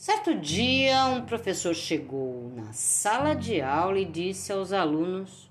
[0.00, 5.50] Certo dia, um professor chegou na sala de aula e disse aos alunos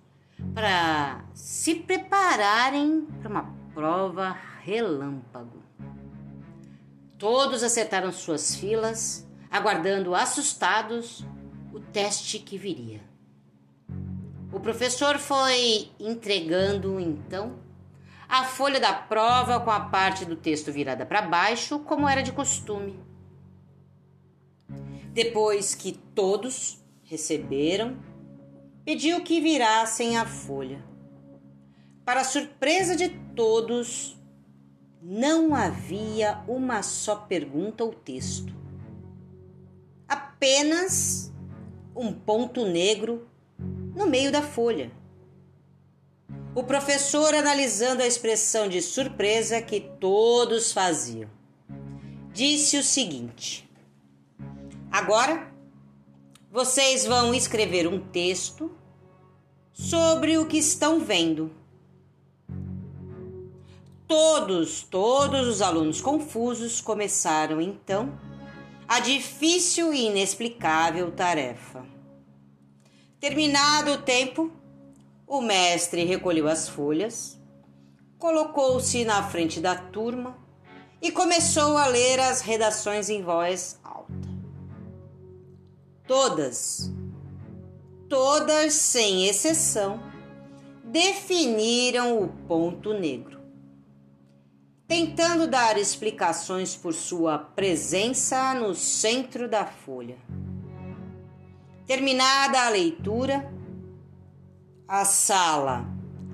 [0.56, 5.62] para se prepararem para uma prova relâmpago.
[7.20, 11.24] Todos acertaram suas filas, aguardando assustados
[11.72, 13.02] o teste que viria.
[14.52, 17.60] O professor foi entregando então
[18.28, 22.32] a folha da prova com a parte do texto virada para baixo, como era de
[22.32, 23.09] costume.
[25.14, 27.98] Depois que todos receberam,
[28.86, 30.84] pediu que virassem a folha.
[32.06, 34.18] Para surpresa de todos,
[35.02, 38.54] não havia uma só pergunta ou texto.
[40.08, 41.32] Apenas
[41.96, 43.28] um ponto negro
[43.96, 44.92] no meio da folha.
[46.56, 51.30] O professor, analisando a expressão de surpresa que todos faziam,
[52.34, 53.69] disse o seguinte:
[54.92, 55.54] Agora,
[56.52, 58.72] vocês vão escrever um texto
[59.72, 61.52] sobre o que estão vendo.
[64.08, 68.18] Todos, todos os alunos confusos começaram então
[68.88, 71.86] a difícil e inexplicável tarefa.
[73.20, 74.52] Terminado o tempo,
[75.28, 77.40] o mestre recolheu as folhas,
[78.18, 80.36] colocou-se na frente da turma
[81.00, 83.79] e começou a ler as redações em voz.
[86.10, 86.92] Todas,
[88.10, 90.02] todas sem exceção,
[90.84, 93.40] definiram o ponto negro,
[94.88, 100.18] tentando dar explicações por sua presença no centro da folha.
[101.86, 103.54] Terminada a leitura,
[104.88, 105.86] a sala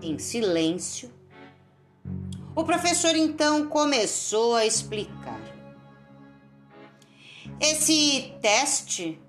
[0.02, 1.12] em silêncio,
[2.56, 5.42] o professor então começou a explicar.
[7.60, 9.20] Esse teste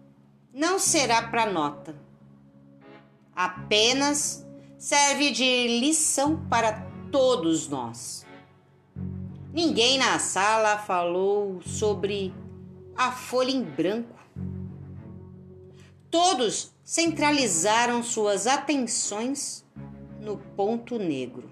[0.56, 1.94] não será para nota.
[3.34, 4.42] Apenas
[4.78, 6.80] serve de lição para
[7.12, 8.24] todos nós.
[9.52, 12.32] Ninguém na sala falou sobre
[12.96, 14.18] a folha em branco.
[16.10, 19.62] Todos centralizaram suas atenções
[20.22, 21.50] no ponto negro.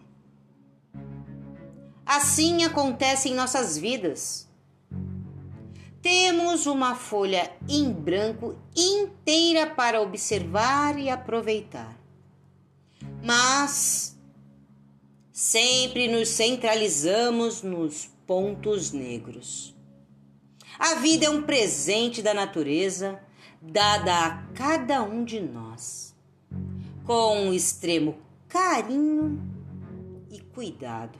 [2.06, 4.48] Assim acontece em nossas vidas
[6.04, 11.98] temos uma folha em branco inteira para observar e aproveitar.
[13.24, 14.14] Mas
[15.32, 19.74] sempre nos centralizamos nos pontos negros.
[20.78, 23.18] A vida é um presente da natureza
[23.62, 26.14] dada a cada um de nós,
[27.06, 29.40] com um extremo carinho
[30.30, 31.18] e cuidado.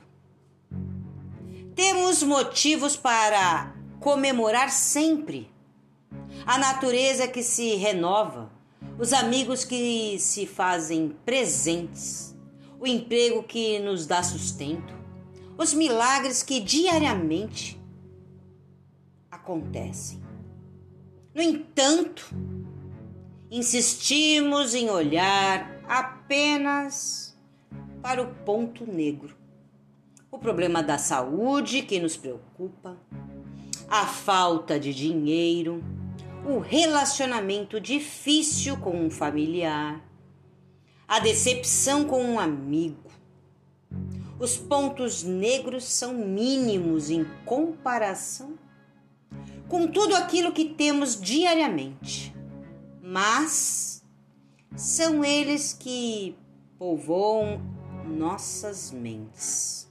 [1.74, 3.73] Temos motivos para
[4.04, 5.50] comemorar sempre.
[6.44, 8.52] A natureza que se renova,
[8.98, 12.36] os amigos que se fazem presentes,
[12.78, 14.92] o emprego que nos dá sustento,
[15.56, 17.82] os milagres que diariamente
[19.30, 20.22] acontecem.
[21.34, 22.28] No entanto,
[23.50, 27.34] insistimos em olhar apenas
[28.02, 29.34] para o ponto negro.
[30.30, 32.98] O problema da saúde que nos preocupa,
[33.88, 35.82] a falta de dinheiro,
[36.46, 40.02] o relacionamento difícil com um familiar,
[41.08, 43.10] a decepção com um amigo.
[44.38, 48.58] Os pontos negros são mínimos em comparação
[49.68, 52.34] com tudo aquilo que temos diariamente,
[53.02, 54.04] mas
[54.76, 56.36] são eles que
[56.78, 57.62] povoam
[58.06, 59.90] nossas mentes.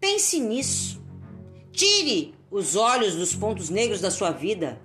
[0.00, 1.03] Pense nisso
[1.74, 4.80] Tire os olhos dos pontos negros da sua vida.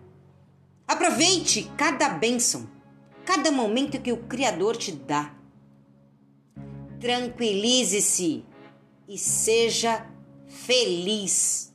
[0.87, 2.67] Aproveite cada bênção,
[3.23, 5.35] cada momento que o Criador te dá.
[6.99, 8.43] Tranquilize-se
[9.07, 10.07] e seja
[10.47, 11.71] feliz.